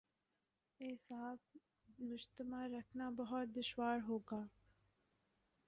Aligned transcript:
اعصاب 0.79 1.37
مجتمع 1.99 2.65
رکھنا 2.67 3.09
بہت 3.17 3.55
دشوار 3.55 3.99
ہو 4.07 4.17
گا۔ 4.31 4.41